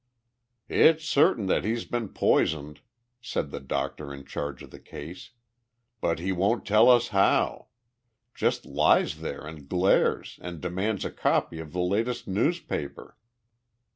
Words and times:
"It's 0.67 1.05
certain 1.05 1.45
that 1.45 1.63
he's 1.63 1.85
been 1.85 2.09
poisoned," 2.09 2.81
said 3.21 3.51
the 3.51 3.59
doctor 3.59 4.11
in 4.11 4.25
charge 4.25 4.63
of 4.63 4.71
the 4.71 4.79
case, 4.79 5.29
"but 5.99 6.17
he 6.17 6.31
won't 6.31 6.65
tell 6.65 6.89
us 6.89 7.09
how. 7.09 7.67
Just 8.33 8.65
lies 8.65 9.19
there 9.21 9.45
and 9.45 9.69
glares 9.69 10.39
and 10.41 10.59
demands 10.59 11.05
a 11.05 11.11
copy 11.11 11.59
of 11.59 11.71
the 11.71 11.81
latest 11.81 12.27
newspaper. 12.27 13.15